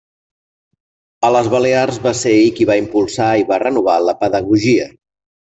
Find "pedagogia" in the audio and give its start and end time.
4.25-4.93